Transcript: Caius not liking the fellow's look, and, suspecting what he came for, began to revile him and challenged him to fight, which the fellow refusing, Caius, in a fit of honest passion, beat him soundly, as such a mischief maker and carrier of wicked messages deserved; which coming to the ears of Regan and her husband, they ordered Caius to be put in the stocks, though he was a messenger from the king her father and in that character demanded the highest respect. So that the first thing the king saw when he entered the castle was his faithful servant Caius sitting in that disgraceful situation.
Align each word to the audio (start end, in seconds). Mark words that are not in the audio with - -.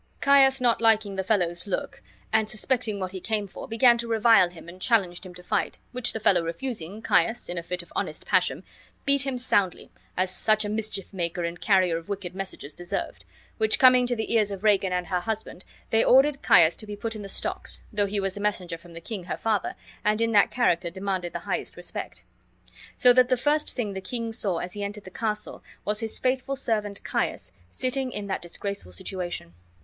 Caius 0.19 0.59
not 0.59 0.81
liking 0.81 1.15
the 1.15 1.23
fellow's 1.23 1.67
look, 1.67 2.01
and, 2.33 2.49
suspecting 2.49 2.99
what 2.99 3.11
he 3.11 3.19
came 3.21 3.47
for, 3.47 3.67
began 3.67 3.99
to 3.99 4.07
revile 4.07 4.49
him 4.49 4.67
and 4.67 4.81
challenged 4.81 5.23
him 5.27 5.35
to 5.35 5.43
fight, 5.43 5.77
which 5.91 6.11
the 6.11 6.19
fellow 6.19 6.41
refusing, 6.41 7.03
Caius, 7.03 7.49
in 7.49 7.57
a 7.59 7.61
fit 7.61 7.83
of 7.83 7.93
honest 7.95 8.25
passion, 8.25 8.63
beat 9.05 9.27
him 9.27 9.37
soundly, 9.37 9.91
as 10.17 10.35
such 10.35 10.65
a 10.65 10.69
mischief 10.69 11.13
maker 11.13 11.43
and 11.43 11.61
carrier 11.61 11.97
of 11.99 12.09
wicked 12.09 12.33
messages 12.33 12.73
deserved; 12.73 13.25
which 13.59 13.77
coming 13.77 14.07
to 14.07 14.15
the 14.15 14.33
ears 14.33 14.49
of 14.49 14.63
Regan 14.63 14.91
and 14.91 15.05
her 15.05 15.19
husband, 15.19 15.63
they 15.91 16.03
ordered 16.03 16.41
Caius 16.41 16.75
to 16.77 16.87
be 16.87 16.95
put 16.95 17.15
in 17.15 17.21
the 17.21 17.29
stocks, 17.29 17.83
though 17.93 18.07
he 18.07 18.19
was 18.19 18.35
a 18.35 18.39
messenger 18.41 18.79
from 18.79 18.93
the 18.93 19.01
king 19.01 19.25
her 19.25 19.37
father 19.37 19.75
and 20.03 20.19
in 20.19 20.31
that 20.31 20.49
character 20.49 20.89
demanded 20.89 21.31
the 21.31 21.37
highest 21.45 21.77
respect. 21.77 22.23
So 22.97 23.13
that 23.13 23.29
the 23.29 23.37
first 23.37 23.75
thing 23.75 23.93
the 23.93 24.01
king 24.01 24.31
saw 24.31 24.55
when 24.55 24.67
he 24.69 24.81
entered 24.83 25.03
the 25.03 25.11
castle 25.11 25.63
was 25.85 25.99
his 25.99 26.17
faithful 26.17 26.55
servant 26.55 27.03
Caius 27.03 27.51
sitting 27.69 28.11
in 28.11 28.25
that 28.25 28.41
disgraceful 28.41 28.93
situation. 28.93 29.53